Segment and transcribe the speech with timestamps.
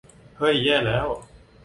[0.37, 1.07] เฮ้ย แย่แล้ว!